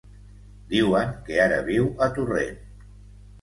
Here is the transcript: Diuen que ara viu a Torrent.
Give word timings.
Diuen 0.71 1.11
que 1.27 1.37
ara 1.43 1.59
viu 1.67 1.87
a 2.07 2.09
Torrent. 2.17 2.59